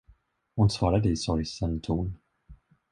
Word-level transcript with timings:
Hon 0.55 0.69
svarade 0.69 1.09
i 1.09 1.15
sorgsen 1.15 1.81
ton. 1.81 2.17